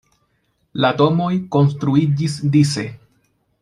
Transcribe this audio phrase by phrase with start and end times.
[0.85, 2.91] La domoj konstruiĝis dise.